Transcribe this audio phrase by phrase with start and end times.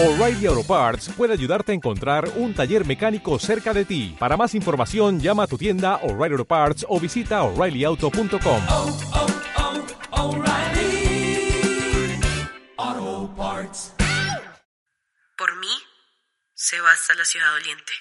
[0.00, 4.14] O'Reilly Auto Parts puede ayudarte a encontrar un taller mecánico cerca de ti.
[4.16, 8.66] Para más información, llama a tu tienda O'Reilly Auto Parts o visita oreillyauto.com.
[8.68, 9.26] oh,
[10.12, 11.50] oh, O'Reilly
[12.76, 13.94] Auto Parts.
[15.36, 15.82] Por mí
[16.54, 17.92] se va hasta la ciudad doliente.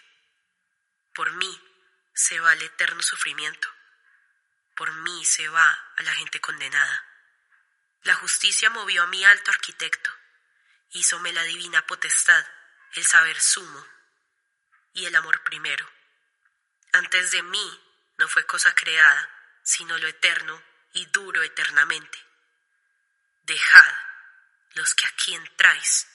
[1.16, 1.50] Por mí
[2.14, 3.70] se va el eterno sufrimiento.
[4.76, 5.68] Por mí se va
[5.98, 7.04] a la gente condenada.
[8.04, 10.12] La justicia movió a mi alto arquitecto.
[10.92, 12.46] Hízome la divina potestad,
[12.96, 13.86] el saber sumo
[14.94, 15.86] y el amor primero.
[16.94, 17.84] Antes de mí
[18.18, 19.30] no fue cosa creada,
[19.64, 20.62] sino lo eterno
[20.94, 22.18] y duro eternamente.
[23.44, 23.94] Dejad
[24.76, 26.08] los que aquí entráis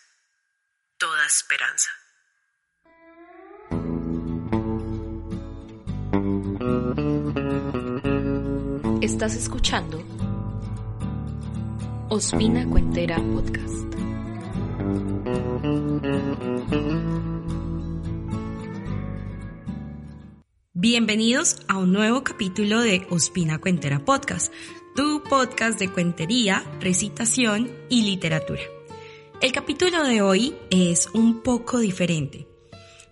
[0.98, 1.90] toda esperanza.
[9.02, 9.98] Estás escuchando
[12.08, 14.01] Ospina Cuentera Podcast.
[20.72, 24.52] Bienvenidos a un nuevo capítulo de Ospina Cuentera Podcast,
[24.96, 28.62] tu podcast de cuentería, recitación y literatura.
[29.40, 32.48] El capítulo de hoy es un poco diferente.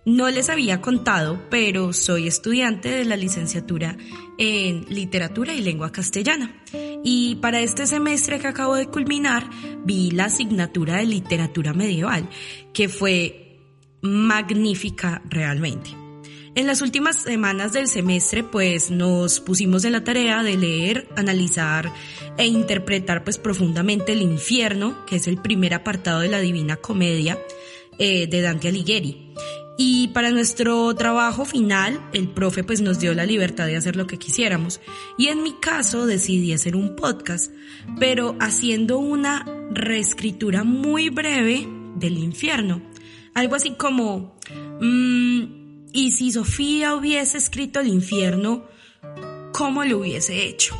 [0.05, 3.95] No les había contado, pero soy estudiante de la licenciatura
[4.37, 6.61] en literatura y lengua castellana.
[7.03, 9.49] Y para este semestre que acabo de culminar,
[9.83, 12.29] vi la asignatura de literatura medieval,
[12.73, 13.59] que fue
[14.01, 16.01] magnífica realmente.
[16.53, 21.93] En las últimas semanas del semestre, pues nos pusimos en la tarea de leer, analizar
[22.37, 27.39] e interpretar pues profundamente el infierno, que es el primer apartado de la Divina Comedia
[27.97, 29.33] eh, de Dante Alighieri.
[29.83, 34.05] Y para nuestro trabajo final, el profe pues nos dio la libertad de hacer lo
[34.05, 34.79] que quisiéramos.
[35.17, 37.51] Y en mi caso decidí hacer un podcast,
[37.99, 42.83] pero haciendo una reescritura muy breve del infierno.
[43.33, 44.37] Algo así como,
[44.79, 45.45] mmm,
[45.91, 48.65] y si Sofía hubiese escrito el infierno,
[49.51, 50.75] ¿cómo lo hubiese hecho?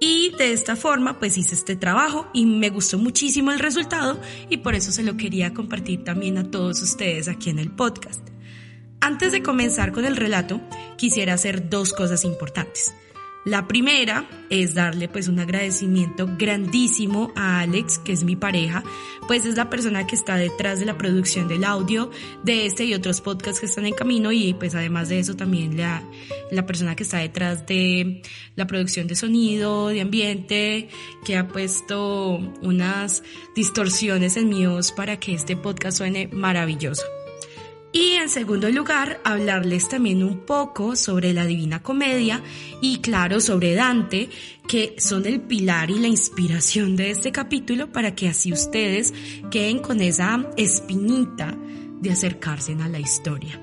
[0.00, 4.58] Y de esta forma pues hice este trabajo y me gustó muchísimo el resultado y
[4.58, 8.20] por eso se lo quería compartir también a todos ustedes aquí en el podcast.
[9.00, 10.60] Antes de comenzar con el relato,
[10.96, 12.94] quisiera hacer dos cosas importantes.
[13.48, 18.84] La primera es darle pues un agradecimiento grandísimo a Alex, que es mi pareja,
[19.26, 22.10] pues es la persona que está detrás de la producción del audio
[22.44, 25.78] de este y otros podcasts que están en camino y pues además de eso también
[25.78, 26.02] la,
[26.50, 28.20] la persona que está detrás de
[28.54, 30.88] la producción de sonido, de ambiente,
[31.24, 33.22] que ha puesto unas
[33.56, 37.02] distorsiones en mi voz para que este podcast suene maravilloso.
[37.92, 42.42] Y en segundo lugar, hablarles también un poco sobre la Divina Comedia
[42.82, 44.28] y claro, sobre Dante,
[44.66, 49.14] que son el pilar y la inspiración de este capítulo para que así ustedes
[49.50, 51.56] queden con esa espinita
[52.00, 53.58] de acercarse a la historia.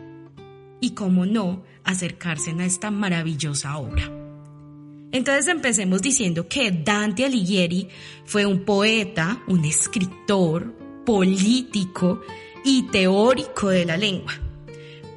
[0.82, 4.12] Y cómo no, acercarse a esta maravillosa obra.
[5.12, 7.88] Entonces empecemos diciendo que Dante Alighieri
[8.26, 10.74] fue un poeta, un escritor,
[11.06, 12.22] político,
[12.66, 14.34] y teórico de la lengua.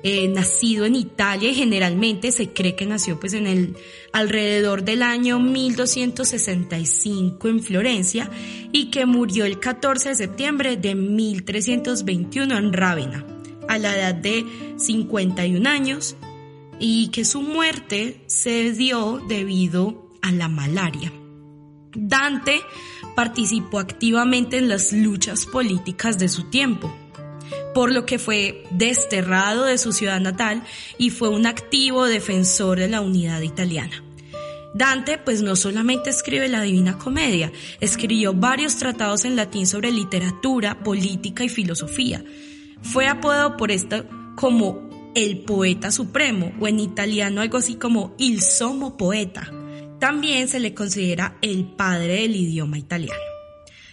[0.04, 3.76] Eh, nacido en Italia y generalmente se cree que nació pues en el
[4.12, 8.30] alrededor del año 1265 en Florencia
[8.70, 13.26] y que murió el 14 de septiembre de 1321 en Rávena
[13.66, 16.14] a la edad de 51 años
[16.78, 21.12] y que su muerte se dio debido a la malaria.
[21.92, 22.60] Dante
[23.16, 26.94] participó activamente en las luchas políticas de su tiempo
[27.74, 30.62] por lo que fue desterrado de su ciudad natal
[30.98, 34.02] y fue un activo defensor de la unidad italiana.
[34.74, 40.82] Dante pues no solamente escribe la Divina Comedia, escribió varios tratados en latín sobre literatura,
[40.82, 42.22] política y filosofía.
[42.82, 44.04] Fue apodado por esto
[44.36, 49.50] como el poeta supremo o en italiano algo así como il sommo poeta.
[49.98, 53.37] También se le considera el padre del idioma italiano.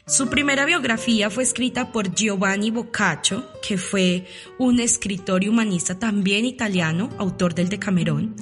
[0.08, 4.28] Su primera biografía fue escrita por Giovanni Boccaccio, que fue
[4.60, 8.36] un escritor y humanista también italiano, autor del Decamerón.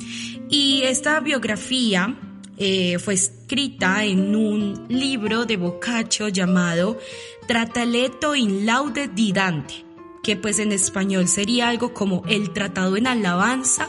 [0.49, 2.17] Y esta biografía
[2.57, 6.99] eh, fue escrita en un libro de Boccaccio llamado
[7.47, 9.85] Trataletto in laude di Dante,
[10.21, 13.87] que pues en español sería algo como el tratado en alabanza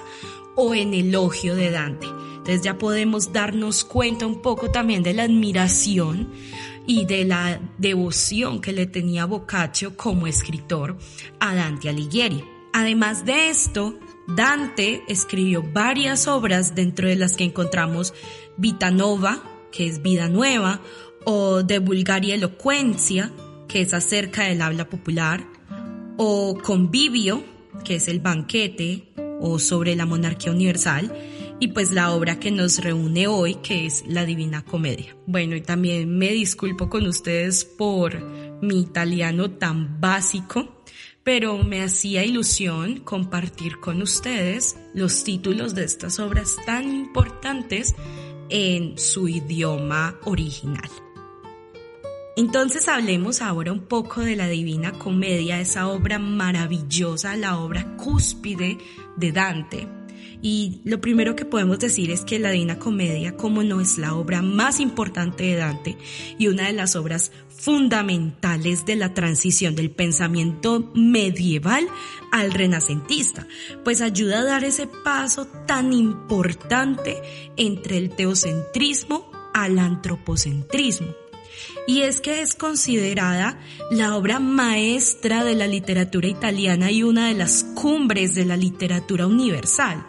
[0.55, 2.07] o en elogio de Dante.
[2.07, 6.29] Entonces ya podemos darnos cuenta un poco también de la admiración
[6.87, 10.97] y de la devoción que le tenía Boccaccio como escritor
[11.41, 12.45] a Dante Alighieri.
[12.73, 18.15] Además de esto, Dante escribió varias obras dentro de las que encontramos
[18.57, 20.81] Vita Nova, que es vida nueva,
[21.25, 23.33] o De Vulgaria Elocuencia,
[23.69, 25.47] que es acerca del habla popular,
[26.17, 27.43] o Convivio,
[27.85, 29.09] que es el banquete,
[29.41, 31.13] o sobre la monarquía universal,
[31.61, 35.17] y pues la obra que nos reúne hoy, que es la Divina Comedia.
[35.27, 38.21] Bueno, y también me disculpo con ustedes por
[38.61, 40.83] mi italiano tan básico,
[41.23, 47.95] pero me hacía ilusión compartir con ustedes los títulos de estas obras tan importantes
[48.51, 50.91] en su idioma original.
[52.37, 58.77] Entonces hablemos ahora un poco de la Divina Comedia, esa obra maravillosa, la obra cúspide
[59.17, 60.04] de Dante.
[60.47, 64.15] Y lo primero que podemos decir es que la Divina Comedia, como no es la
[64.15, 65.97] obra más importante de Dante
[66.39, 71.89] y una de las obras fundamentales de la transición del pensamiento medieval
[72.31, 73.47] al renacentista,
[73.85, 77.17] pues ayuda a dar ese paso tan importante
[77.57, 81.15] entre el teocentrismo al antropocentrismo
[81.87, 83.59] y es que es considerada
[83.91, 89.27] la obra maestra de la literatura italiana y una de las cumbres de la literatura
[89.27, 90.07] universal.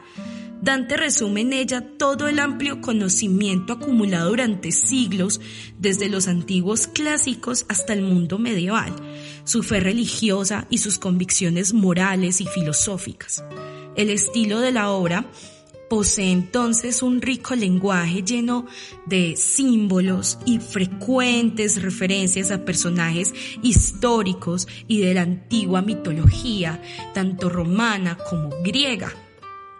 [0.61, 5.41] Dante resume en ella todo el amplio conocimiento acumulado durante siglos,
[5.77, 8.93] desde los antiguos clásicos hasta el mundo medieval,
[9.43, 13.43] su fe religiosa y sus convicciones morales y filosóficas.
[13.95, 15.29] El estilo de la obra
[15.89, 18.65] Posee entonces un rico lenguaje lleno
[19.05, 26.81] de símbolos y frecuentes referencias a personajes históricos y de la antigua mitología,
[27.13, 29.13] tanto romana como griega.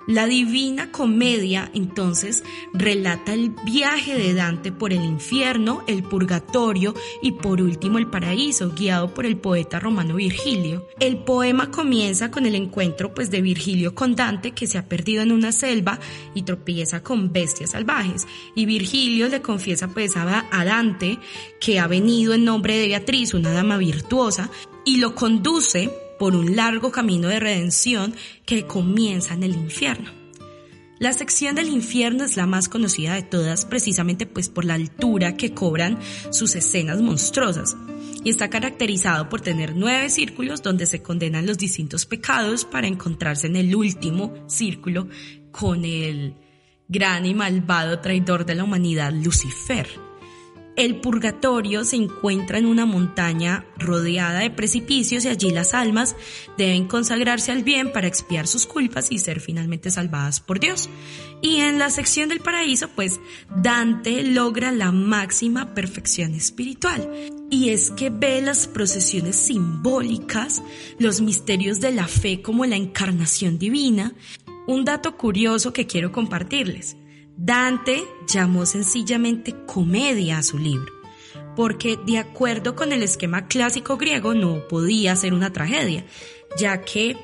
[0.08, 2.44] La Divina Comedia entonces
[2.74, 6.94] relata el viaje de Dante por el infierno, el purgatorio
[7.24, 10.88] y por último el paraíso, guiado por el poeta romano Virgilio.
[11.00, 15.24] El poema comienza con el encuentro pues de Virgilio con Dante que se ha perdido
[15.24, 16.00] en una selva
[16.36, 21.18] y tropieza con bestias salvajes y Virgilio le confiesa pues a, Dante
[21.60, 24.50] que ha venido en nombre de Beatriz, una dama virtuosa,
[24.84, 28.16] y lo conduce por un largo camino de redención
[28.46, 30.12] que comienza en el infierno.
[30.98, 35.36] La sección del infierno es la más conocida de todas precisamente pues por la altura
[35.36, 37.76] que cobran sus escenas monstruosas
[38.24, 43.48] y está caracterizado por tener nueve círculos donde se condenan los distintos pecados para encontrarse
[43.48, 45.10] en el último círculo
[45.52, 46.36] con el
[46.88, 49.88] gran y malvado traidor de la humanidad Lucifer.
[50.76, 56.18] El purgatorio se encuentra en una montaña rodeada de precipicios y allí las almas
[56.58, 60.90] deben consagrarse al bien para expiar sus culpas y ser finalmente salvadas por Dios.
[61.42, 63.22] Y en la sección del paraíso, pues
[63.56, 67.10] Dante logra la máxima perfección espiritual.
[67.50, 70.62] Y es que ve las procesiones simbólicas,
[71.00, 74.14] los misterios de la fe como la encarnación divina.
[74.68, 76.98] Un dato curioso que quiero compartirles.
[77.38, 80.94] Dante llamó sencillamente comedia a su libro,
[81.56, 86.06] porque de acuerdo con el esquema clásico griego no podía ser una tragedia,
[86.58, 87.18] ya que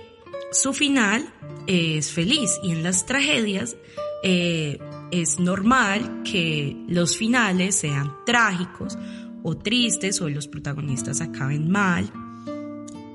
[0.52, 1.34] su final
[1.66, 3.78] es feliz y en las tragedias
[4.24, 4.80] eh,
[5.12, 8.98] es normal que los finales sean trágicos
[9.44, 12.12] o tristes o los protagonistas acaben mal.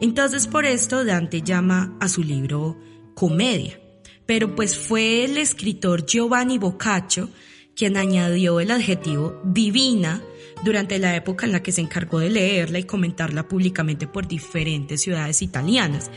[0.00, 2.78] Entonces por esto Dante llama a su libro
[3.14, 3.80] comedia
[4.26, 7.28] pero pues fue el escritor Giovanni Boccaccio
[7.76, 10.22] quien añadió el adjetivo divina
[10.64, 15.02] durante la época en la que se encargó de leerla y comentarla públicamente por diferentes
[15.02, 16.10] ciudades italianas.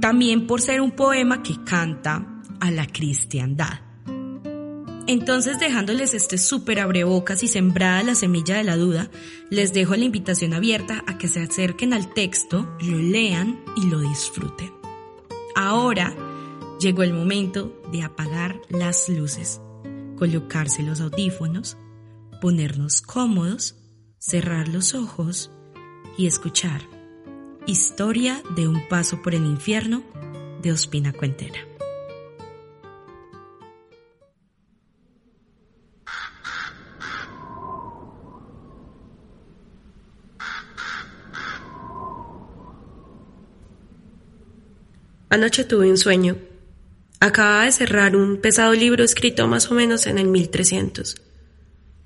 [0.00, 2.26] También por ser un poema que canta
[2.60, 3.80] a la cristiandad.
[5.06, 9.10] Entonces, dejándoles este súper abrebocas y sembrada la semilla de la duda,
[9.50, 13.98] les dejo la invitación abierta a que se acerquen al texto, lo lean y lo
[13.98, 14.72] disfruten.
[15.56, 16.14] Ahora,
[16.80, 19.60] Llegó el momento de apagar las luces,
[20.16, 21.76] colocarse los audífonos,
[22.40, 23.76] ponernos cómodos,
[24.18, 25.50] cerrar los ojos
[26.16, 26.80] y escuchar
[27.66, 30.02] Historia de un paso por el infierno
[30.62, 31.60] de Ospina Cuentera.
[45.28, 46.49] Anoche tuve un sueño
[47.22, 51.20] Acababa de cerrar un pesado libro escrito más o menos en el 1300.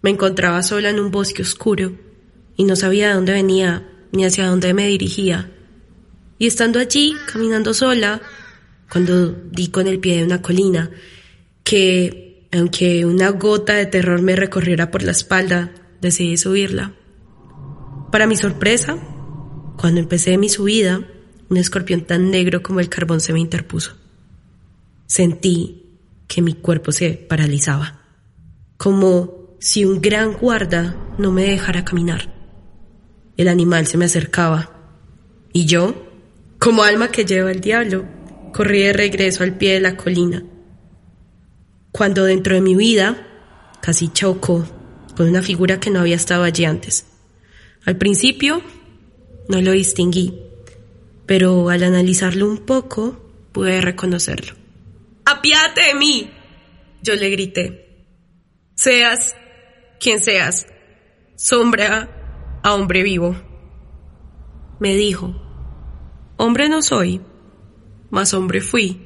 [0.02, 1.92] Me encontraba sola en un bosque oscuro
[2.56, 5.52] y no sabía de dónde venía ni hacia dónde me dirigía.
[6.37, 8.21] Y estando allí, caminando sola,
[8.90, 10.90] cuando di con el pie de una colina,
[11.62, 16.92] que, aunque una gota de terror me recorriera por la espalda, decidí subirla.
[18.11, 18.99] Para mi sorpresa,
[19.76, 21.06] cuando empecé mi subida,
[21.49, 24.04] un escorpión tan negro como el carbón se me interpuso.
[25.07, 28.01] Sentí que mi cuerpo se paralizaba,
[28.77, 32.35] como si un gran guarda no me dejara caminar.
[33.37, 34.71] El animal se me acercaba
[35.53, 36.11] y yo,
[36.59, 38.07] Como alma que lleva el diablo,
[38.55, 40.43] corrí de regreso al pie de la colina.
[41.93, 43.27] Cuando dentro de mi vida
[43.83, 44.65] casi chocó
[45.15, 47.05] con una figura que no había estado allí antes.
[47.85, 48.63] Al principio
[49.49, 50.41] no lo distinguí,
[51.27, 53.21] pero al analizarlo un poco
[53.53, 54.63] pude reconocerlo.
[55.45, 56.31] ¡Apiate de mí!
[57.03, 58.07] Yo le grité.
[58.77, 59.37] Seas
[60.01, 60.67] quien seas,
[61.37, 63.37] sombra a hombre vivo.
[64.81, 65.35] Me dijo,
[66.39, 67.21] hombre no soy,
[68.09, 69.03] mas hombre fui.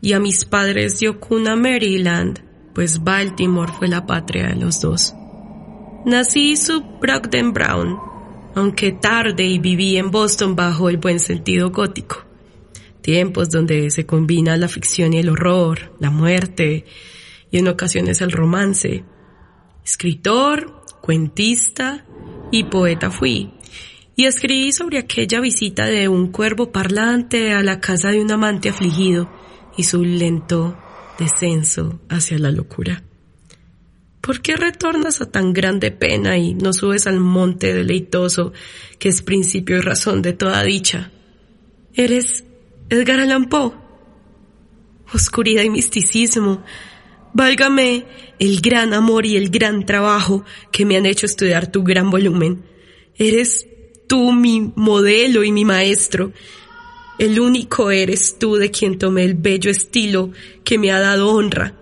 [0.00, 2.42] Y a mis padres dio cuna Maryland,
[2.74, 5.14] pues Baltimore fue la patria de los dos.
[6.06, 7.98] Nací sub Brogden Brown,
[8.54, 12.33] aunque tarde y viví en Boston bajo el buen sentido gótico.
[13.04, 16.86] Tiempos donde se combina la ficción y el horror, la muerte
[17.50, 19.04] y en ocasiones el romance.
[19.84, 22.06] Escritor, cuentista
[22.50, 23.52] y poeta fui.
[24.16, 28.70] Y escribí sobre aquella visita de un cuervo parlante a la casa de un amante
[28.70, 29.30] afligido
[29.76, 30.74] y su lento
[31.18, 33.02] descenso hacia la locura.
[34.22, 38.54] ¿Por qué retornas a tan grande pena y no subes al monte deleitoso
[38.98, 41.10] que es principio y razón de toda dicha?
[41.92, 42.44] Eres
[42.94, 43.72] Edgar Allan Poe.
[45.12, 46.62] Oscuridad y misticismo.
[47.32, 48.06] Válgame
[48.38, 52.64] el gran amor y el gran trabajo que me han hecho estudiar tu gran volumen.
[53.16, 53.66] Eres
[54.06, 56.32] tú mi modelo y mi maestro.
[57.18, 60.30] El único eres tú de quien tomé el bello estilo
[60.62, 61.74] que me ha dado honra.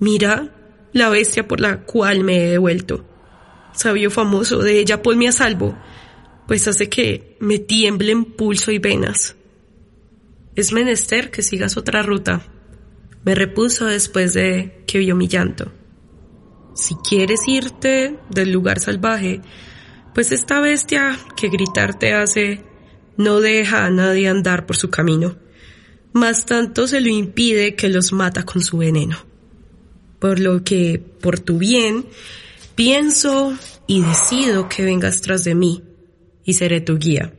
[0.00, 0.52] Mira
[0.92, 3.04] la bestia por la cual me he devuelto.
[3.72, 5.76] Sabio famoso de ella, ponme a salvo,
[6.48, 9.36] pues hace que me tiemblen pulso y venas.
[10.56, 12.42] Es menester que sigas otra ruta.
[13.24, 15.72] Me repuso después de que vio mi llanto.
[16.74, 19.40] Si quieres irte del lugar salvaje,
[20.14, 22.62] pues esta bestia que gritarte hace
[23.16, 25.36] no deja a nadie andar por su camino,
[26.12, 29.16] más tanto se lo impide que los mata con su veneno
[30.18, 32.06] por lo que, por tu bien,
[32.74, 35.82] pienso y decido que vengas tras de mí
[36.44, 37.34] y seré tu guía.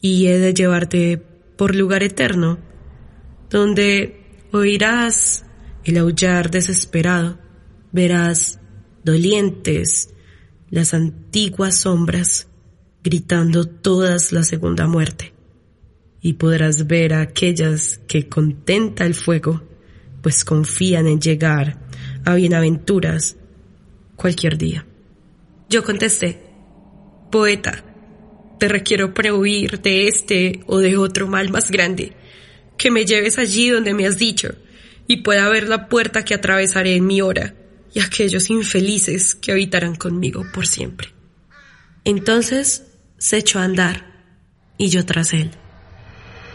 [0.00, 1.22] Y he de llevarte
[1.56, 2.58] por lugar eterno,
[3.50, 5.44] donde oirás
[5.84, 7.38] el aullar desesperado,
[7.92, 8.60] verás
[9.04, 10.10] dolientes
[10.70, 12.48] las antiguas sombras
[13.02, 15.34] gritando todas la segunda muerte,
[16.20, 19.62] y podrás ver a aquellas que contenta el fuego
[20.24, 21.78] pues confían en llegar
[22.24, 23.36] a bienaventuras
[24.16, 24.86] cualquier día.
[25.68, 26.40] Yo contesté,
[27.30, 27.84] poeta,
[28.58, 32.12] te requiero prehuir de este o de otro mal más grande,
[32.76, 34.54] que me lleves allí donde me has dicho,
[35.06, 37.54] y pueda ver la puerta que atravesaré en mi hora,
[37.92, 41.08] y aquellos infelices que habitarán conmigo por siempre.
[42.04, 42.84] Entonces
[43.18, 44.12] se echó a andar,
[44.78, 45.50] y yo tras él.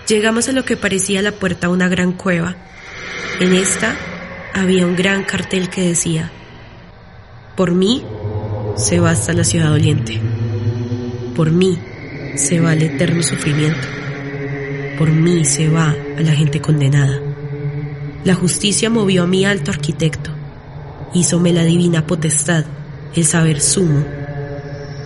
[0.07, 2.57] Llegamos a lo que parecía la puerta a una gran cueva,
[3.39, 3.95] en esta
[4.53, 6.31] había un gran cartel que decía,
[7.55, 8.03] por mí
[8.75, 10.19] se va hasta la ciudad doliente,
[11.39, 11.79] por mí
[12.35, 13.87] se va el eterno sufrimiento,
[14.97, 17.17] por mí se va a la gente condenada.
[18.25, 20.31] La justicia movió a mi alto arquitecto,
[21.13, 22.65] hízome la divina potestad,
[23.15, 24.03] el saber sumo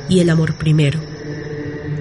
[0.10, 1.00] y el amor primero.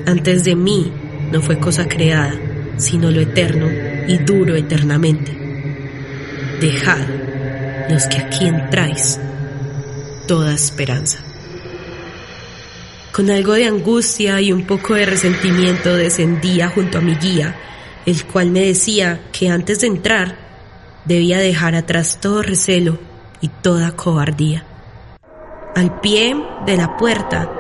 [0.07, 0.91] Antes de mí
[1.31, 2.33] no fue cosa creada,
[2.79, 3.69] sino lo eterno
[4.09, 5.31] y duro eternamente
[6.59, 7.07] dejad
[7.91, 9.21] los que aquí entráis
[10.27, 11.23] toda esperanza.
[13.12, 17.54] Con algo de angustia y un poco de resentimiento descendía junto a mi guía,
[18.07, 20.38] el cual me decía que antes de entrar
[21.04, 22.99] debía dejar atrás todo recelo
[23.42, 24.64] y toda cobardía.
[25.75, 27.50] Al pie de la puerta,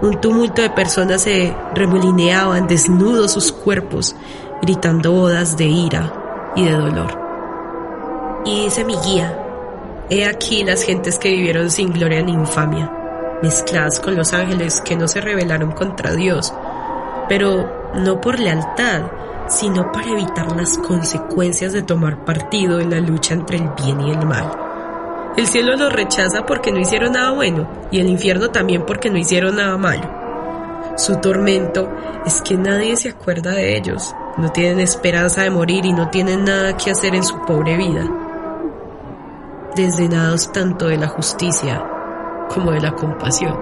[0.00, 4.16] un tumulto de personas se remolineaban desnudos sus cuerpos,
[4.62, 7.20] gritando odas de ira y de dolor.
[8.46, 9.38] Y dice mi guía,
[10.08, 12.90] he aquí las gentes que vivieron sin gloria ni infamia,
[13.42, 16.54] mezcladas con los ángeles que no se rebelaron contra Dios,
[17.28, 19.02] pero no por lealtad,
[19.48, 24.10] sino para evitar las consecuencias de tomar partido en la lucha entre el bien y
[24.12, 24.50] el mal.
[25.36, 29.18] El cielo los rechaza porque no hicieron nada bueno y el infierno también porque no
[29.18, 30.22] hicieron nada malo.
[30.96, 31.90] Su tormento
[32.26, 36.44] es que nadie se acuerda de ellos, no tienen esperanza de morir y no tienen
[36.44, 38.08] nada que hacer en su pobre vida
[39.74, 41.82] desdenados tanto de la justicia
[42.52, 43.58] como de la compasión.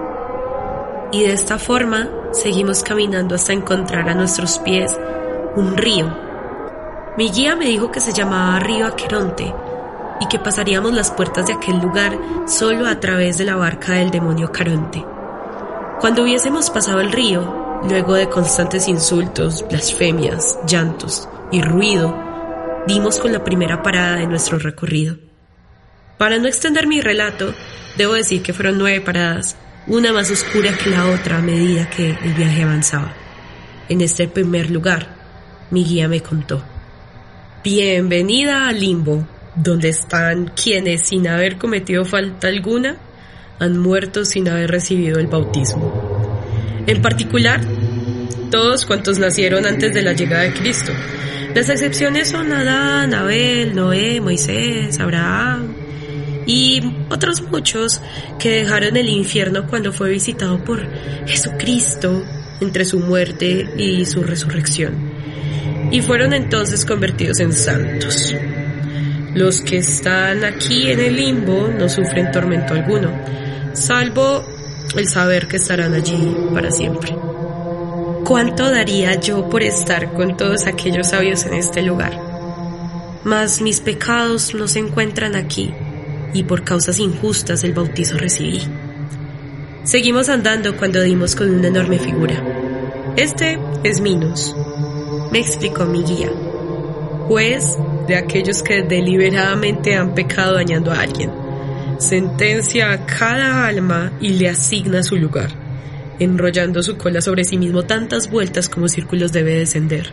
[1.11, 4.97] Y de esta forma seguimos caminando hasta encontrar a nuestros pies
[5.55, 6.07] un río.
[7.17, 9.53] Mi guía me dijo que se llamaba Río Aqueronte
[10.19, 12.17] y que pasaríamos las puertas de aquel lugar
[12.47, 15.05] solo a través de la barca del demonio Caronte.
[15.99, 22.15] Cuando hubiésemos pasado el río, Luego de constantes insultos, blasfemias, llantos y ruido,
[22.85, 25.15] dimos con la primera parada de nuestro recorrido.
[26.21, 27.51] Para no extender mi relato,
[27.97, 29.55] debo decir que fueron nueve paradas,
[29.87, 33.11] una más oscura que la otra a medida que el viaje avanzaba.
[33.89, 35.15] En este primer lugar,
[35.71, 36.63] mi guía me contó.
[37.63, 42.97] Bienvenida a Limbo, donde están quienes sin haber cometido falta alguna
[43.57, 46.39] han muerto sin haber recibido el bautismo.
[46.85, 47.61] En particular,
[48.51, 50.91] todos cuantos nacieron antes de la llegada de Cristo.
[51.55, 55.80] Las excepciones son Adán, Abel, Noé, Moisés, Abraham,
[56.45, 58.01] y otros muchos
[58.39, 60.85] que dejaron el infierno cuando fue visitado por
[61.25, 62.23] Jesucristo
[62.59, 64.93] entre su muerte y su resurrección,
[65.91, 68.35] y fueron entonces convertidos en santos.
[69.33, 73.11] Los que están aquí en el limbo no sufren tormento alguno,
[73.73, 74.43] salvo
[74.95, 77.15] el saber que estarán allí para siempre.
[78.25, 82.17] ¿Cuánto daría yo por estar con todos aquellos sabios en este lugar?
[83.23, 85.73] Mas mis pecados no se encuentran aquí
[86.33, 88.61] y por causas injustas el bautizo recibí.
[89.83, 92.35] Seguimos andando cuando dimos con una enorme figura.
[93.15, 94.55] Este es Minos,
[95.31, 96.29] me explicó mi guía,
[97.27, 101.31] juez de aquellos que deliberadamente han pecado dañando a alguien.
[101.97, 105.49] Sentencia a cada alma y le asigna su lugar,
[106.19, 110.11] enrollando su cola sobre sí mismo tantas vueltas como círculos debe descender.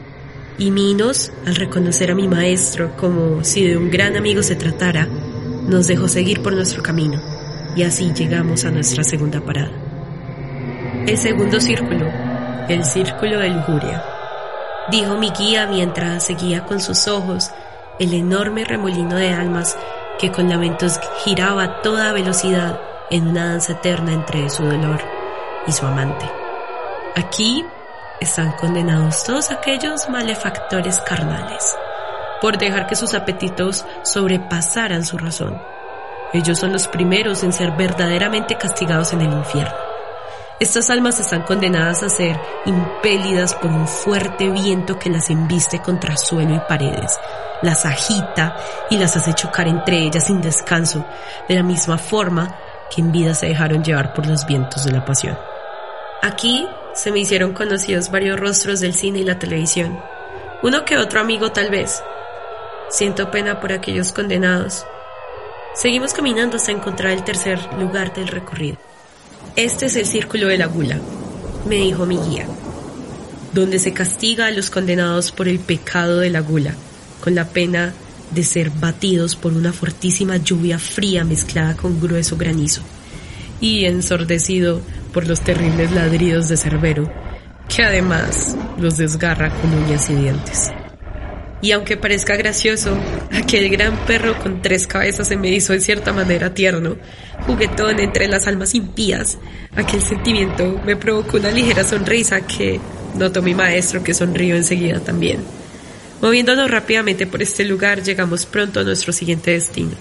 [0.58, 5.08] Y Minos, al reconocer a mi maestro como si de un gran amigo se tratara,
[5.68, 7.20] nos dejó seguir por nuestro camino
[7.76, 9.70] y así llegamos a nuestra segunda parada.
[11.06, 12.06] El segundo círculo,
[12.68, 14.02] el círculo de lujuria,
[14.90, 17.50] dijo mi guía mientras seguía con sus ojos
[17.98, 19.76] el enorme remolino de almas
[20.18, 25.00] que con lamentos giraba a toda velocidad en una danza eterna entre su dolor
[25.66, 26.28] y su amante.
[27.14, 27.64] Aquí
[28.20, 31.76] están condenados todos aquellos malefactores carnales
[32.40, 35.60] por dejar que sus apetitos sobrepasaran su razón.
[36.32, 39.74] Ellos son los primeros en ser verdaderamente castigados en el infierno.
[40.60, 46.16] Estas almas están condenadas a ser impelidas por un fuerte viento que las embiste contra
[46.16, 47.16] suelo y paredes,
[47.62, 48.56] las agita
[48.90, 51.06] y las hace chocar entre ellas sin descanso,
[51.48, 52.56] de la misma forma
[52.90, 55.38] que en vida se dejaron llevar por los vientos de la pasión.
[56.22, 60.00] Aquí se me hicieron conocidos varios rostros del cine y la televisión,
[60.62, 62.02] uno que otro amigo tal vez,
[62.90, 64.86] Siento pena por aquellos condenados.
[65.74, 68.78] Seguimos caminando hasta encontrar el tercer lugar del recorrido.
[69.56, 70.98] Este es el círculo de la gula,
[71.66, 72.46] me dijo mi guía,
[73.52, 76.74] donde se castiga a los condenados por el pecado de la gula,
[77.22, 77.92] con la pena
[78.30, 82.82] de ser batidos por una fortísima lluvia fría mezclada con grueso granizo,
[83.60, 84.80] y ensordecido
[85.12, 87.12] por los terribles ladridos de Cerbero,
[87.68, 90.72] que además los desgarra con uñas y dientes.
[91.60, 92.96] Y aunque parezca gracioso,
[93.32, 96.96] aquel gran perro con tres cabezas se me hizo en cierta manera tierno,
[97.46, 99.38] juguetón entre las almas impías.
[99.74, 102.80] Aquel sentimiento me provocó una ligera sonrisa que
[103.16, 105.42] notó mi maestro que sonrió enseguida también.
[106.20, 109.92] Moviéndonos rápidamente por este lugar, llegamos pronto a nuestro siguiente destino.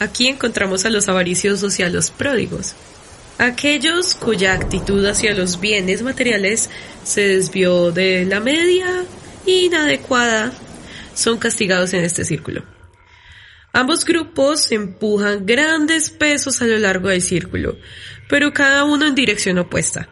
[0.00, 2.74] Aquí encontramos a los avariciosos y a los pródigos.
[3.38, 6.70] Aquellos cuya actitud hacia los bienes materiales
[7.04, 9.04] se desvió de la media
[9.48, 10.52] inadecuada
[11.14, 12.64] son castigados en este círculo.
[13.72, 17.76] Ambos grupos empujan grandes pesos a lo largo del círculo,
[18.28, 20.08] pero cada uno en dirección opuesta.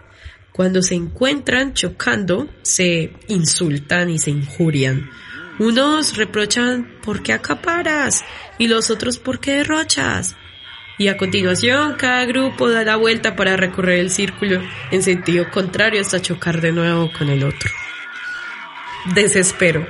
[0.53, 5.11] Cuando se encuentran chocando, se insultan y se injurian.
[5.59, 8.25] Unos reprochan ¿por qué acaparas?
[8.59, 10.35] y los otros ¿por qué derrochas?
[10.99, 16.01] Y a continuación cada grupo da la vuelta para recorrer el círculo en sentido contrario
[16.01, 17.71] hasta chocar de nuevo con el otro
[19.15, 19.87] desespero.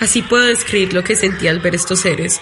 [0.00, 2.40] Así puedo describir lo que sentí al ver estos seres.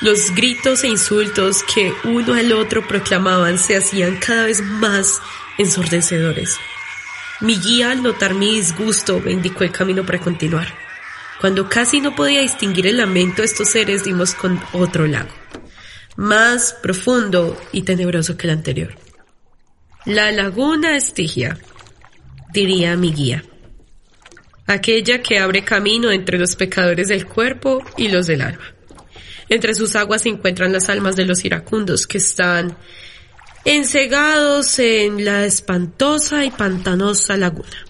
[0.00, 5.20] Los gritos e insultos que uno al otro proclamaban se hacían cada vez más
[5.58, 6.56] ensordecedores.
[7.40, 10.74] Mi guía, al notar mi disgusto, me indicó el camino para continuar.
[11.40, 15.30] Cuando casi no podía distinguir el lamento de estos seres, dimos con otro lago,
[16.16, 18.96] más profundo y tenebroso que el anterior.
[20.04, 21.58] La laguna Estigia,
[22.52, 23.44] diría mi guía
[24.66, 28.74] aquella que abre camino entre los pecadores del cuerpo y los del alma.
[29.48, 32.76] Entre sus aguas se encuentran las almas de los iracundos que están
[33.64, 37.86] encegados en la espantosa y pantanosa laguna.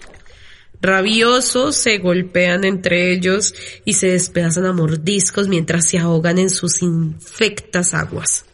[0.81, 3.55] Rabiosos se golpean entre ellos
[3.85, 8.45] y se despedazan a mordiscos mientras se ahogan en sus infectas aguas.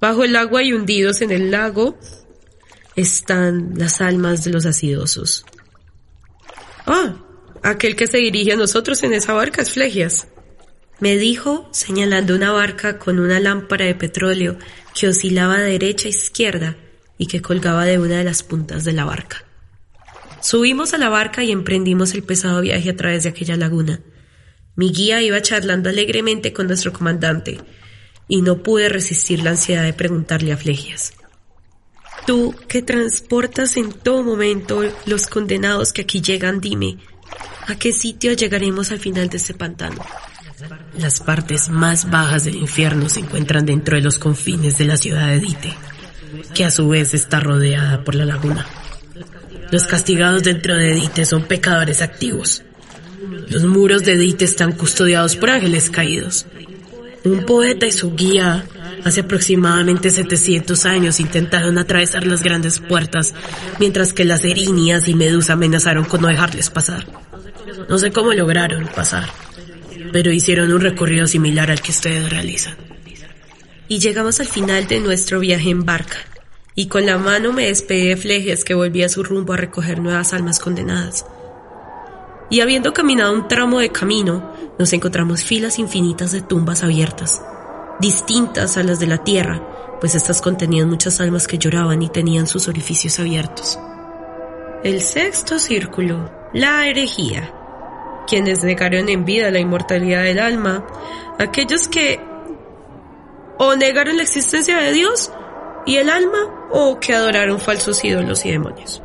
[0.00, 1.98] Bajo el agua y hundidos en el lago
[2.96, 5.44] están las almas de los acidosos
[6.86, 7.16] Ah,
[7.64, 10.28] aquel que se dirige a nosotros en esa barca es Flegias.
[11.00, 14.56] Me dijo, señalando una barca con una lámpara de petróleo
[14.94, 16.76] que oscilaba de derecha a izquierda
[17.18, 19.44] y que colgaba de una de las puntas de la barca.
[20.40, 24.00] Subimos a la barca y emprendimos el pesado viaje a través de aquella laguna.
[24.76, 27.58] Mi guía iba charlando alegremente con nuestro comandante,
[28.28, 31.14] y no pude resistir la ansiedad de preguntarle a Flegias.
[32.26, 36.98] Tú que transportas en todo momento los condenados que aquí llegan, dime,
[37.66, 40.04] ¿a qué sitio llegaremos al final de este pantano?
[40.98, 45.28] Las partes más bajas del infierno se encuentran dentro de los confines de la ciudad
[45.28, 45.74] de Dite,
[46.54, 48.66] que a su vez está rodeada por la laguna.
[49.70, 52.62] Los castigados dentro de Dite son pecadores activos.
[53.48, 56.46] Los muros de Dite están custodiados por ángeles caídos.
[57.24, 58.64] Un poeta y su guía
[59.04, 63.34] hace aproximadamente 700 años intentaron atravesar las grandes puertas,
[63.78, 67.06] mientras que las erinias y Medusa amenazaron con no dejarles pasar.
[67.88, 69.28] No sé cómo lograron pasar,
[70.12, 72.76] pero hicieron un recorrido similar al que ustedes realizan.
[73.88, 76.16] Y llegamos al final de nuestro viaje en barca,
[76.74, 80.00] y con la mano me despedí de Flejes que volvía a su rumbo a recoger
[80.00, 81.26] nuevas almas condenadas.
[82.50, 87.42] Y habiendo caminado un tramo de camino, nos encontramos filas infinitas de tumbas abiertas,
[88.00, 89.62] distintas a las de la tierra,
[90.00, 93.78] pues estas contenían muchas almas que lloraban y tenían sus orificios abiertos.
[94.82, 97.52] El sexto círculo, la herejía,
[98.26, 100.86] quienes negaron en vida la inmortalidad del alma,
[101.38, 102.20] aquellos que
[103.58, 105.32] o negaron la existencia de Dios
[105.86, 109.02] y el alma o que adoraron falsos ídolos y demonios.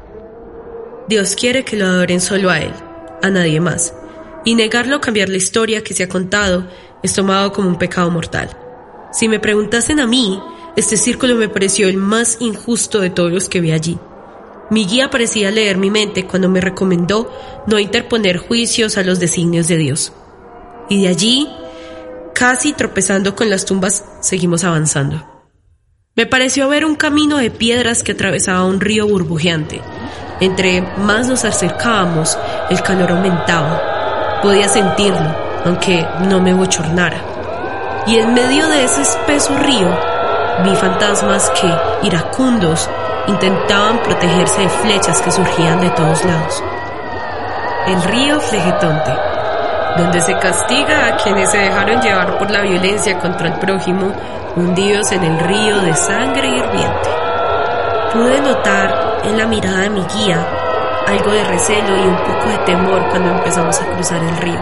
[1.08, 2.74] Dios quiere que lo adoren solo a Él,
[3.22, 3.94] a nadie más,
[4.46, 6.68] y negarlo o cambiar la historia que se ha contado
[7.04, 8.50] es tomado como un pecado mortal.
[9.12, 10.42] Si me preguntasen a mí,
[10.76, 13.98] este círculo me pareció el más injusto de todos los que vi allí.
[14.70, 17.32] Mi guía parecía leer mi mente cuando me recomendó
[17.68, 20.14] no interponer juicios a los designios de Dios.
[20.90, 21.50] Y de allí,
[22.34, 25.26] casi tropezando con las tumbas, seguimos avanzando.
[26.16, 29.82] Me pareció ver un camino de piedras que atravesaba un río burbujeante.
[30.40, 32.38] Entre más nos acercábamos,
[32.70, 34.40] el calor aumentaba.
[34.42, 37.30] Podía sentirlo, aunque no me bochornara
[38.10, 39.96] y en medio de ese espeso río
[40.64, 41.72] vi fantasmas que,
[42.08, 42.90] iracundos,
[43.30, 46.64] intentaban protegerse de flechas que surgían de todos lados.
[47.88, 49.14] El río Flegetonte,
[49.98, 54.12] donde se castiga a quienes se dejaron llevar por la violencia contra el prójimo,
[54.56, 57.10] hundidos en el río de sangre hirviente.
[58.14, 60.46] Pude notar en la mirada de mi guía
[61.08, 64.60] algo de recelo y un poco de temor cuando empezamos a cruzar el río.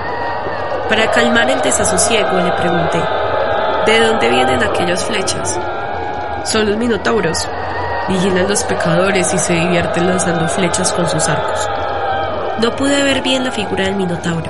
[0.89, 3.01] Para calmar el desasosiego le pregunté,
[3.88, 5.58] ¿De dónde vienen aquellas flechas?
[6.43, 7.47] Son los minotauros.
[8.08, 11.70] Vigilan los pecadores y se divierten lanzando flechas con sus arcos.
[12.62, 14.50] No pude ver bien la figura del minotauro,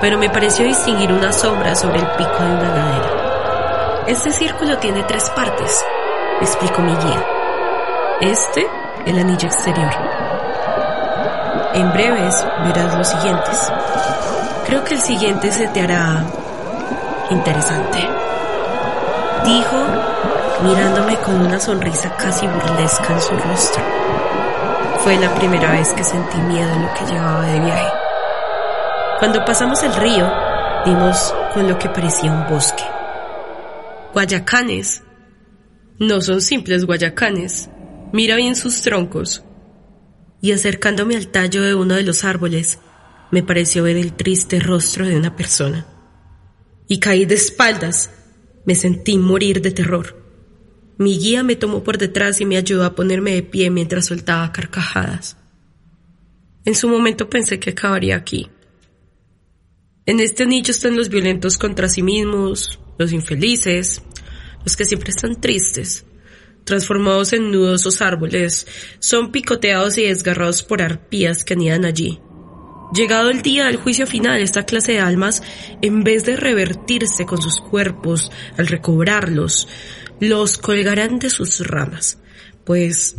[0.00, 4.04] pero me pareció distinguir una sombra sobre el pico de una ladera.
[4.06, 5.84] Este círculo tiene tres partes,
[6.40, 7.24] explicó mi guía.
[8.20, 8.66] Este,
[9.06, 9.92] el anillo exterior.
[11.74, 13.72] En breves verás los siguientes.
[14.66, 16.24] Creo que el siguiente se te hará
[17.30, 18.08] interesante
[19.46, 19.76] dijo
[20.62, 23.82] mirándome con una sonrisa casi burlesca en su rostro.
[25.00, 27.92] Fue la primera vez que sentí miedo en lo que llevaba de viaje.
[29.18, 30.30] Cuando pasamos el río,
[30.84, 32.84] dimos con lo que parecía un bosque.
[34.12, 35.02] Guayacanes.
[35.98, 37.68] No son simples guayacanes.
[38.12, 39.44] Mira bien sus troncos.
[40.40, 42.78] Y acercándome al tallo de uno de los árboles,
[43.30, 45.86] me pareció ver el triste rostro de una persona.
[46.88, 48.10] Y caí de espaldas,
[48.64, 50.15] me sentí morir de terror.
[50.98, 54.52] Mi guía me tomó por detrás y me ayudó a ponerme de pie mientras soltaba
[54.52, 55.36] carcajadas.
[56.64, 58.48] En su momento pensé que acabaría aquí.
[60.06, 64.02] En este anillo están los violentos contra sí mismos, los infelices,
[64.64, 66.06] los que siempre están tristes,
[66.64, 68.66] transformados en nudosos árboles,
[68.98, 72.20] son picoteados y desgarrados por arpías que anidan allí.
[72.92, 75.42] Llegado el día del juicio final, esta clase de almas,
[75.82, 79.66] en vez de revertirse con sus cuerpos al recobrarlos,
[80.20, 82.18] los colgarán de sus ramas,
[82.64, 83.16] pues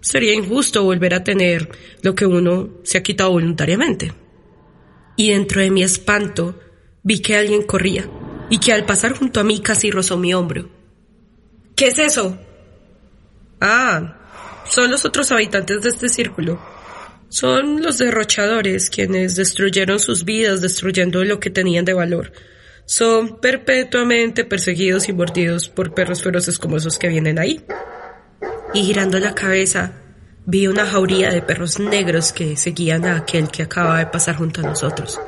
[0.00, 1.68] sería injusto volver a tener
[2.02, 4.12] lo que uno se ha quitado voluntariamente.
[5.16, 6.58] Y dentro de mi espanto
[7.02, 8.08] vi que alguien corría
[8.50, 10.70] y que al pasar junto a mí casi rozó mi hombro.
[11.74, 12.38] ¿Qué es eso?
[13.60, 16.60] Ah, son los otros habitantes de este círculo.
[17.28, 22.32] Son los derrochadores quienes destruyeron sus vidas destruyendo lo que tenían de valor.
[22.88, 27.62] Son perpetuamente perseguidos y mordidos por perros feroces como esos que vienen ahí.
[28.72, 29.92] Y girando la cabeza,
[30.46, 34.62] vi una jauría de perros negros que seguían a aquel que acababa de pasar junto
[34.62, 35.20] a nosotros.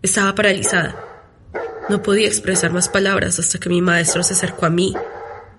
[0.00, 0.96] Estaba paralizada.
[1.90, 4.94] No podía expresar más palabras hasta que mi maestro se acercó a mí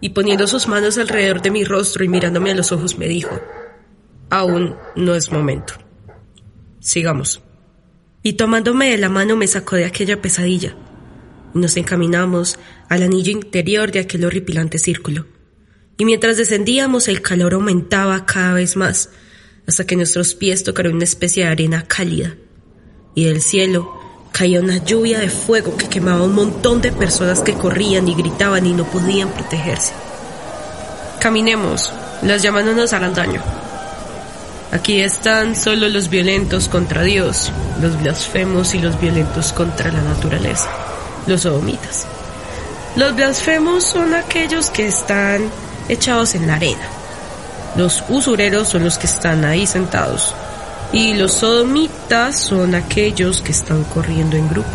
[0.02, 3.39] y poniendo sus manos alrededor de mi rostro y mirándome a los ojos me dijo,
[4.32, 5.76] aún no es momento.
[6.80, 7.44] Sigamos.
[8.24, 10.76] Y tomándome de la mano me sacó de aquella pesadilla
[11.56, 15.26] nos encaminamos al anillo interior de aquel horripilante círculo
[15.98, 19.10] y mientras descendíamos el calor aumentaba cada vez más,
[19.68, 22.36] hasta que nuestros pies tocaron una especie de arena cálida,
[23.13, 24.00] y del cielo
[24.32, 28.65] caía una lluvia de fuego que quemaba un montón de personas que corrían y gritaban
[28.65, 29.94] y no podían protegerse.
[31.22, 33.41] Caminemos, las llamas no nos harán daño.
[34.74, 40.70] Aquí están solo los violentos contra Dios, los blasfemos y los violentos contra la naturaleza,
[41.28, 42.06] los sodomitas.
[42.96, 45.50] Los blasfemos son aquellos que están
[45.90, 46.88] echados en la arena.
[47.76, 50.34] Los usureros son los que están ahí sentados.
[50.94, 54.70] Y los sodomitas son aquellos que están corriendo en grupo.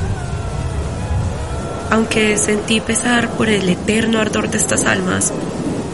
[1.91, 5.33] Aunque sentí pesar por el eterno ardor de estas almas,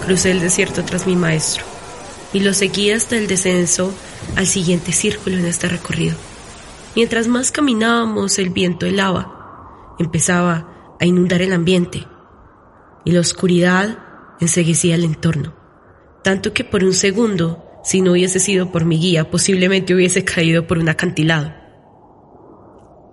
[0.04, 1.64] crucé el desierto tras mi maestro
[2.32, 3.94] y lo seguí hasta el descenso
[4.36, 6.16] al siguiente círculo en este recorrido.
[6.94, 9.35] Mientras más caminábamos, el viento helaba,
[9.98, 12.06] empezaba a inundar el ambiente
[13.04, 13.98] y la oscuridad
[14.40, 15.54] enseguecía el entorno,
[16.22, 20.66] tanto que por un segundo, si no hubiese sido por mi guía, posiblemente hubiese caído
[20.66, 21.52] por un acantilado.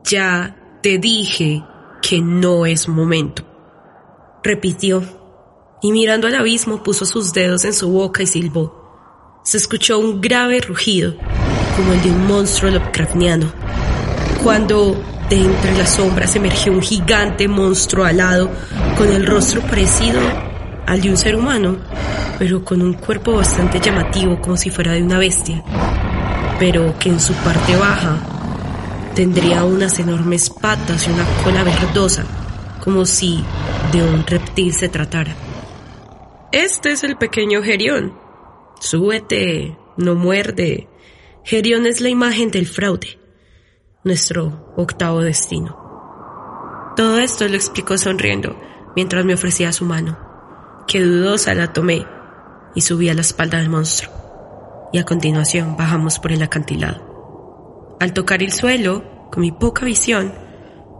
[0.03, 1.63] Ya te dije
[2.01, 3.43] que no es momento,
[4.43, 5.03] repitió,
[5.81, 9.41] y mirando al abismo puso sus dedos en su boca y silbó.
[9.43, 11.15] Se escuchó un grave rugido,
[11.75, 13.51] como el de un monstruo Lovecraftiano,
[14.43, 18.51] cuando de entre las sombras emergió un gigante monstruo alado
[18.97, 20.19] con el rostro parecido
[20.85, 21.77] al de un ser humano,
[22.37, 25.63] pero con un cuerpo bastante llamativo como si fuera de una bestia,
[26.59, 28.19] pero que en su parte baja
[29.15, 32.25] tendría unas enormes patas y una cola verdosa,
[32.83, 33.41] como si
[33.93, 35.33] de un reptil se tratara.
[36.51, 38.13] Este es el pequeño Gerión.
[38.81, 40.89] Súbete, no muerde.
[41.45, 43.22] Gerión es la imagen del fraude,
[44.03, 46.93] nuestro octavo destino.
[46.95, 48.55] Todo esto lo explicó sonriendo
[48.95, 50.33] mientras me ofrecía su mano
[50.87, 52.05] que dudosa la tomé
[52.75, 54.13] y subí a la espalda del monstruo.
[54.91, 57.97] Y a continuación bajamos por el acantilado.
[57.99, 60.33] Al tocar el suelo, con mi poca visión,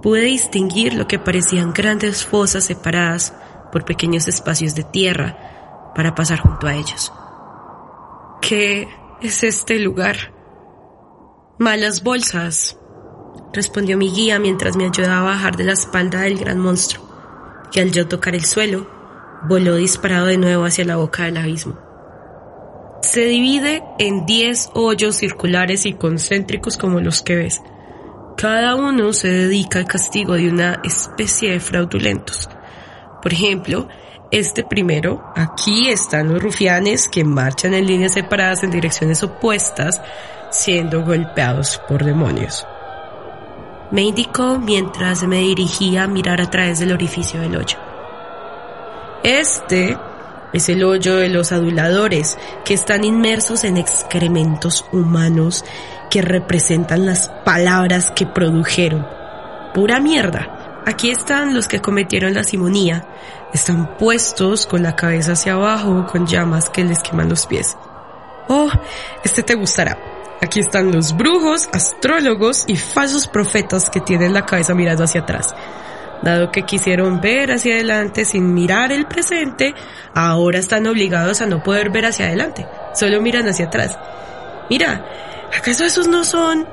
[0.02, 3.36] pude distinguir lo que parecían grandes fosas separadas
[3.72, 7.14] por pequeños espacios de tierra para pasar junto a ellos.
[8.42, 8.88] ¿Qué
[9.22, 10.34] es este lugar?
[11.60, 12.80] Malas bolsas,
[13.54, 17.04] respondió mi guía mientras me ayudaba a bajar de la espalda del gran monstruo,
[17.72, 18.88] que al yo tocar el suelo
[19.48, 21.78] voló disparado de nuevo hacia la boca del abismo.
[23.02, 27.62] Se divide en 10 hoyos circulares y concéntricos como los que ves.
[28.38, 32.50] Cada uno se dedica al castigo de una especie de fraudulentos.
[33.22, 33.88] Por ejemplo,
[34.32, 40.02] este primero, aquí están los rufianes que marchan en líneas separadas en direcciones opuestas,
[40.50, 42.66] siendo golpeados por demonios.
[43.94, 47.78] Me indicó mientras me dirigía a mirar a través del orificio del hoyo.
[49.24, 49.96] Este
[50.52, 55.64] es el hoyo de los aduladores que están inmersos en excrementos humanos
[56.10, 59.06] que representan las palabras que produjeron.
[59.76, 60.82] Pura mierda.
[60.88, 63.06] Aquí están los que cometieron la simonía.
[63.54, 67.78] Están puestos con la cabeza hacia abajo con llamas que les queman los pies.
[68.48, 68.72] Oh,
[69.24, 70.13] este te gustará.
[70.44, 75.56] Aquí están los brujos, astrólogos y falsos profetas que tienen la cabeza mirando hacia atrás.
[76.22, 79.74] Dado que quisieron ver hacia adelante sin mirar el presente,
[80.14, 83.98] ahora están obligados a no poder ver hacia adelante, solo miran hacia atrás.
[84.70, 85.06] Mira,
[85.58, 86.68] ¿acaso esos no son...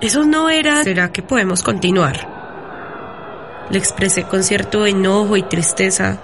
[0.00, 0.84] esos no eran...
[0.84, 2.28] ¿Será que podemos continuar?
[3.70, 6.18] Le expresé con cierto enojo y tristeza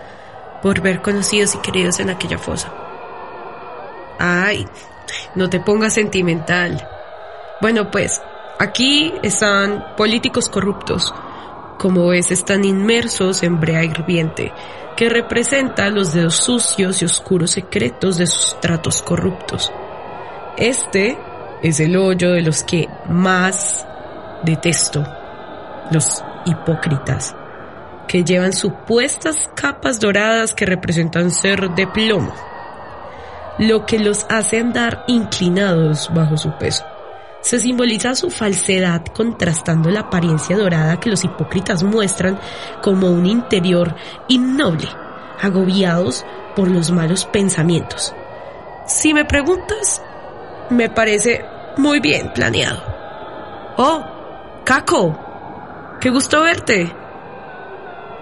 [0.62, 2.72] por ver conocidos y queridos en aquella fosa.
[4.20, 4.68] Ay,
[5.34, 6.88] no te pongas sentimental.
[7.60, 8.22] Bueno, pues,
[8.58, 11.14] aquí están políticos corruptos,
[11.78, 14.52] como ves, están inmersos en brea hirviente,
[14.96, 19.72] que representa los dedos sucios y oscuros secretos de sus tratos corruptos.
[20.56, 21.18] Este
[21.62, 23.86] es el hoyo de los que más
[24.42, 25.04] detesto,
[25.90, 27.34] los hipócritas,
[28.08, 32.32] que llevan supuestas capas doradas que representan ser de plomo,
[33.58, 36.84] lo que los hace andar inclinados bajo su peso
[37.46, 42.40] se simboliza su falsedad contrastando la apariencia dorada que los hipócritas muestran
[42.82, 43.94] como un interior
[44.26, 44.88] innoble,
[45.40, 48.12] agobiados por los malos pensamientos.
[48.86, 50.02] Si me preguntas,
[50.70, 51.44] me parece
[51.76, 52.82] muy bien planeado.
[53.76, 54.04] Oh,
[54.64, 55.16] Caco,
[56.00, 56.92] qué gusto verte.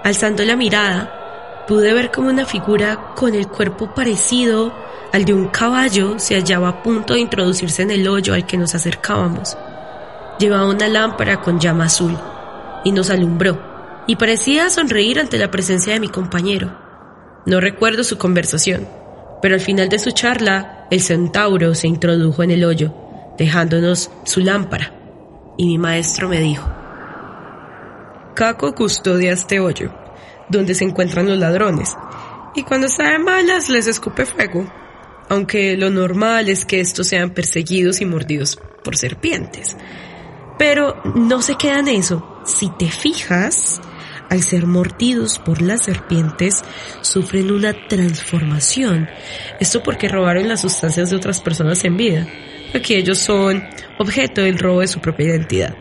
[0.02, 4.83] Alzando la mirada, pude ver como una figura con el cuerpo parecido
[5.14, 8.56] al de un caballo se hallaba a punto de introducirse en el hoyo al que
[8.56, 9.56] nos acercábamos.
[10.40, 12.18] Llevaba una lámpara con llama azul
[12.82, 16.76] y nos alumbró, y parecía sonreír ante la presencia de mi compañero.
[17.46, 18.88] No recuerdo su conversación,
[19.40, 22.92] pero al final de su charla, el centauro se introdujo en el hoyo,
[23.38, 24.94] dejándonos su lámpara,
[25.56, 26.68] y mi maestro me dijo,
[28.34, 29.94] Caco custodia este hoyo,
[30.48, 31.96] donde se encuentran los ladrones,
[32.56, 34.66] y cuando está malas les escupe fuego,
[35.28, 39.76] aunque lo normal es que estos sean perseguidos y mordidos por serpientes.
[40.58, 42.42] Pero no se queda en eso.
[42.44, 43.80] Si te fijas,
[44.30, 46.62] al ser mordidos por las serpientes,
[47.00, 49.08] sufren una transformación.
[49.60, 52.26] Esto porque robaron las sustancias de otras personas en vida,
[52.72, 53.64] porque ellos son
[53.98, 55.74] objeto del robo de su propia identidad.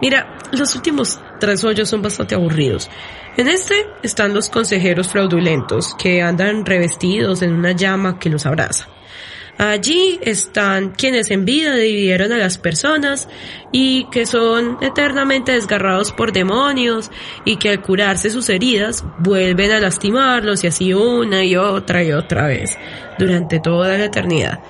[0.00, 2.90] Mira, los últimos tres hoyos son bastante aburridos.
[3.36, 8.88] En este están los consejeros fraudulentos que andan revestidos en una llama que los abraza.
[9.58, 13.28] Allí están quienes en vida dividieron a las personas
[13.70, 17.10] y que son eternamente desgarrados por demonios
[17.44, 22.12] y que al curarse sus heridas vuelven a lastimarlos y así una y otra y
[22.12, 22.76] otra vez
[23.18, 24.60] durante toda la eternidad.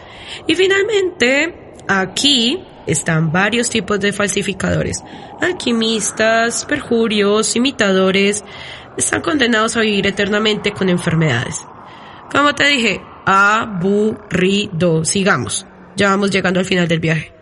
[0.46, 5.02] Y finalmente, aquí están varios tipos de falsificadores.
[5.40, 8.44] Alquimistas, perjurios, imitadores,
[8.96, 11.60] están condenados a vivir eternamente con enfermedades.
[12.30, 15.04] Como te dije, aburrido.
[15.04, 15.66] Sigamos.
[15.96, 17.32] Ya vamos llegando al final del viaje.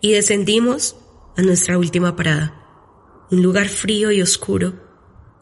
[0.00, 0.96] Y descendimos
[1.36, 2.54] a nuestra última parada.
[3.30, 4.84] Un lugar frío y oscuro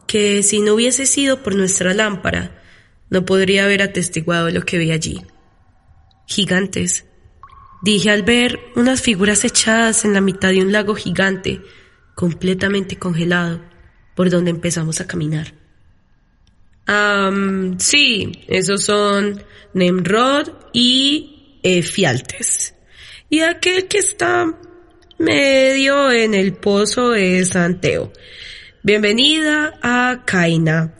[0.07, 2.61] que si no hubiese sido por nuestra lámpara,
[3.09, 5.25] no podría haber atestiguado lo que vi allí.
[6.27, 7.05] Gigantes.
[7.85, 11.61] Dije al ver unas figuras echadas en la mitad de un lago gigante,
[12.15, 13.61] completamente congelado,
[14.15, 15.53] por donde empezamos a caminar.
[16.87, 19.43] Um, sí, esos son
[19.75, 22.73] Nemrod y Efialtes.
[23.29, 24.51] Y aquel que está
[25.19, 28.11] medio en el pozo es Anteo.
[28.81, 30.95] Bienvenida a Caina,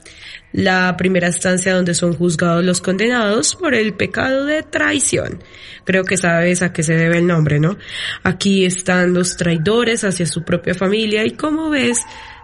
[0.56, 5.44] la primera estancia donde son juzgados los condenados por el pecado de traición.
[5.84, 7.76] Creo que sabes a qué se debe el nombre, ¿no?
[8.22, 12.00] Aquí están los traidores hacia su propia familia y como ves,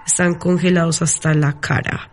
[0.07, 2.11] están congelados hasta la cara.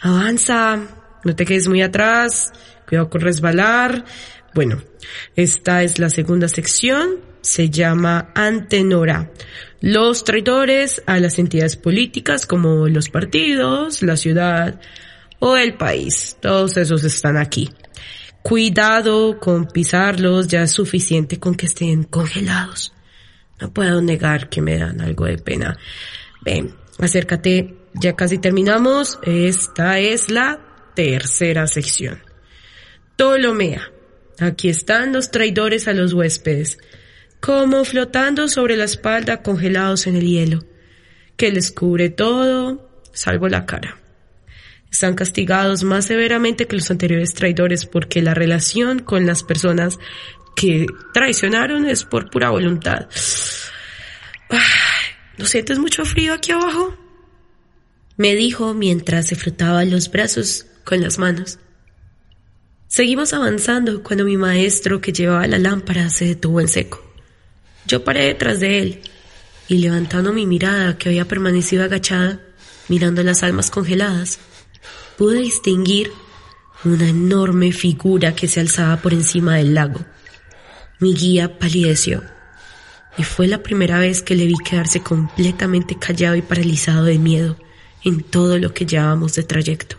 [0.00, 0.78] Avanza,
[1.22, 2.50] no te quedes muy atrás,
[2.88, 4.06] cuidado con resbalar.
[4.54, 4.82] Bueno,
[5.36, 9.30] esta es la segunda sección, se llama Antenora.
[9.82, 14.80] Los traidores a las entidades políticas como los partidos, la ciudad
[15.44, 16.36] o el país.
[16.40, 17.68] Todos esos están aquí.
[18.42, 22.92] Cuidado con pisarlos, ya es suficiente con que estén congelados.
[23.60, 25.76] No puedo negar que me dan algo de pena.
[26.42, 29.18] Ven, acércate ya casi terminamos.
[29.24, 30.60] Esta es la
[30.94, 32.22] tercera sección.
[33.16, 33.90] Ptolomea.
[34.38, 36.78] Aquí están los traidores a los huéspedes,
[37.40, 40.64] como flotando sobre la espalda congelados en el hielo,
[41.36, 44.01] que les cubre todo, salvo la cara.
[44.92, 49.98] Están castigados más severamente que los anteriores traidores porque la relación con las personas
[50.54, 53.08] que traicionaron es por pura voluntad.
[55.38, 56.96] ¿No sientes mucho frío aquí abajo?
[58.16, 61.58] me dijo mientras se frotaba los brazos con las manos.
[62.86, 67.02] Seguimos avanzando cuando mi maestro que llevaba la lámpara se detuvo en seco.
[67.86, 69.00] Yo paré detrás de él
[69.66, 72.40] y levantando mi mirada que había permanecido agachada,
[72.88, 74.38] mirando las almas congeladas,
[75.16, 76.12] pude distinguir
[76.84, 80.00] una enorme figura que se alzaba por encima del lago.
[81.00, 82.22] Mi guía palideció
[83.18, 87.56] y fue la primera vez que le vi quedarse completamente callado y paralizado de miedo
[88.04, 89.96] en todo lo que llevábamos de trayecto.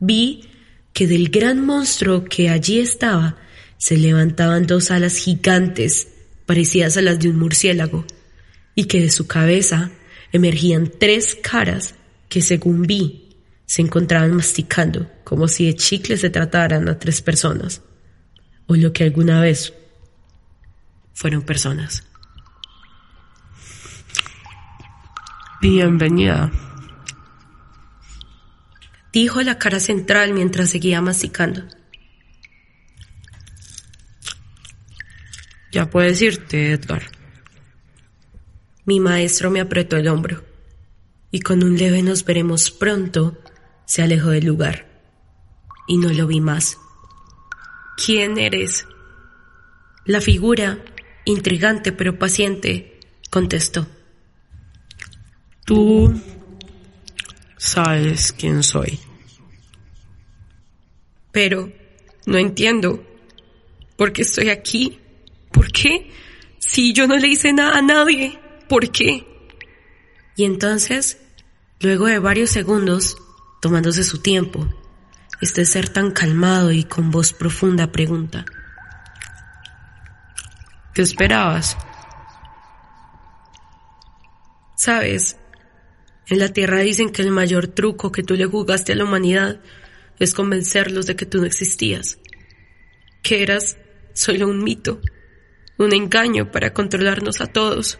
[0.00, 0.50] Vi
[0.92, 3.36] que del gran monstruo que allí estaba
[3.78, 6.08] se levantaban dos alas gigantes
[6.46, 8.04] parecidas a las de un murciélago
[8.74, 9.90] y que de su cabeza
[10.32, 11.94] emergían tres caras
[12.28, 13.23] que según vi
[13.66, 17.82] se encontraban masticando como si de chicle se trataran a tres personas
[18.66, 19.72] o lo que alguna vez
[21.12, 22.04] fueron personas.
[25.60, 26.50] Bienvenida
[29.14, 31.62] dijo la cara central mientras seguía masticando.
[35.70, 37.04] Ya puedes irte, Edgar.
[38.84, 40.44] Mi maestro me apretó el hombro
[41.30, 43.38] y con un leve nos veremos pronto
[43.86, 44.86] se alejó del lugar
[45.86, 46.78] y no lo vi más.
[47.96, 48.86] ¿Quién eres?
[50.04, 50.84] La figura,
[51.24, 53.86] intrigante pero paciente, contestó.
[55.64, 56.20] Tú
[57.56, 58.98] sabes quién soy.
[61.32, 61.72] Pero
[62.26, 63.04] no entiendo.
[63.96, 65.00] ¿Por qué estoy aquí?
[65.52, 66.10] ¿Por qué?
[66.58, 68.38] Si yo no le hice nada a nadie.
[68.68, 69.26] ¿Por qué?
[70.36, 71.18] Y entonces,
[71.80, 73.16] luego de varios segundos,
[73.64, 74.68] tomándose su tiempo,
[75.40, 78.44] este ser tan calmado y con voz profunda pregunta.
[80.92, 81.74] ¿Qué esperabas?
[84.76, 85.38] Sabes,
[86.26, 89.62] en la Tierra dicen que el mayor truco que tú le jugaste a la humanidad
[90.18, 92.18] es convencerlos de que tú no existías,
[93.22, 93.78] que eras
[94.12, 95.00] solo un mito,
[95.78, 97.98] un engaño para controlarnos a todos.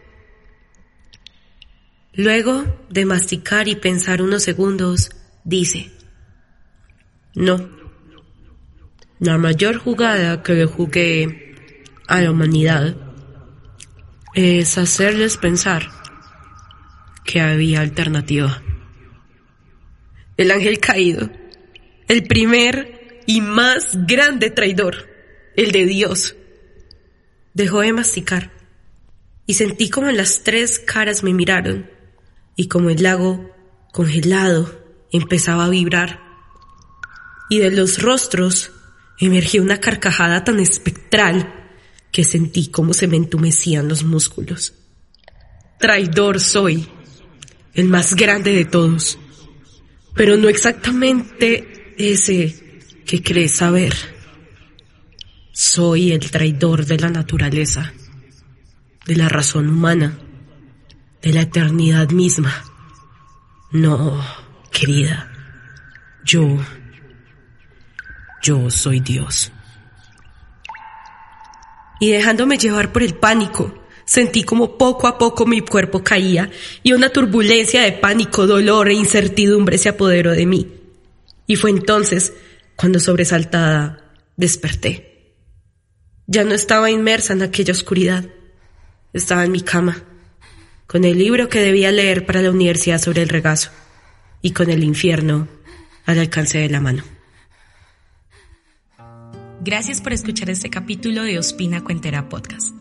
[2.12, 5.09] Luego de masticar y pensar unos segundos,
[5.45, 5.90] dice,
[7.34, 7.68] no,
[9.18, 11.55] la mayor jugada que le jugué
[12.07, 12.97] a la humanidad
[14.34, 15.88] es hacerles pensar
[17.24, 18.62] que había alternativa.
[20.36, 21.30] El ángel caído,
[22.09, 25.09] el primer y más grande traidor,
[25.57, 26.36] el de Dios,
[27.55, 28.53] dejó de masticar
[29.47, 31.88] y sentí como las tres caras me miraron
[32.57, 33.51] y como el lago
[33.92, 34.84] congelado
[35.17, 36.21] empezaba a vibrar
[37.49, 38.73] y de los rostros
[39.19, 41.71] emergió una carcajada tan espectral
[42.11, 44.75] que sentí como se me entumecían los músculos.
[45.79, 46.89] Traidor soy,
[47.75, 49.19] el más grande de todos,
[50.15, 53.95] pero no exactamente ese que crees saber.
[55.53, 57.93] Soy el traidor de la naturaleza,
[59.07, 60.19] de la razón humana,
[61.23, 62.65] de la eternidad misma.
[63.71, 64.43] No,
[64.75, 65.31] querida,
[66.25, 66.59] yo,
[68.43, 69.53] yo soy Dios.
[72.01, 76.51] Y dejándome llevar por el pánico, Sentí como poco a poco mi cuerpo caía
[76.83, 80.75] y una turbulencia de pánico, dolor e incertidumbre se apoderó de mí.
[81.47, 82.35] Y fue entonces
[82.77, 85.37] cuando sobresaltada desperté.
[86.27, 88.27] Ya no estaba inmersa en aquella oscuridad.
[89.14, 90.03] Estaba en mi cama,
[90.87, 93.70] con el libro que debía leer para la universidad sobre el regazo
[94.45, 95.49] y con el infierno
[96.05, 97.03] al alcance de la mano.
[99.62, 102.76] Gracias por escuchar este capítulo de Ospina Cuentera Podcast.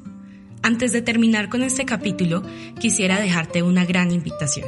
[0.62, 2.44] Antes de terminar con este capítulo,
[2.82, 4.68] quisiera dejarte una gran invitación.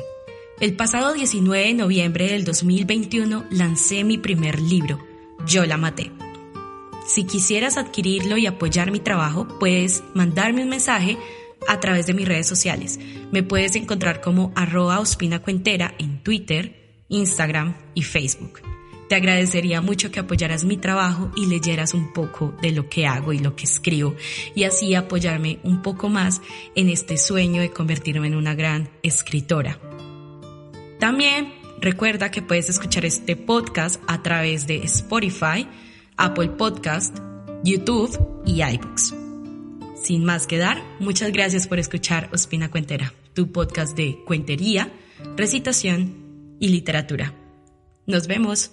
[0.61, 5.05] El pasado 19 de noviembre del 2021 lancé mi primer libro,
[5.45, 6.13] Yo la maté.
[7.05, 11.17] Si quisieras adquirirlo y apoyar mi trabajo, puedes mandarme un mensaje
[11.67, 13.01] a través de mis redes sociales.
[13.33, 18.61] Me puedes encontrar como arroba ospinacuentera en Twitter, Instagram y Facebook.
[19.07, 23.33] Te agradecería mucho que apoyaras mi trabajo y leyeras un poco de lo que hago
[23.33, 24.15] y lo que escribo
[24.55, 26.41] y así apoyarme un poco más
[26.73, 29.79] en este sueño de convertirme en una gran escritora.
[30.99, 35.67] También recuerda que puedes escuchar este podcast a través de Spotify,
[36.17, 37.15] Apple Podcast,
[37.63, 39.13] YouTube y iBooks.
[40.01, 44.91] Sin más que dar, muchas gracias por escuchar Ospina Cuentera, tu podcast de cuentería,
[45.35, 46.24] recitación
[46.59, 47.33] y literatura.
[48.05, 48.71] Nos vemos.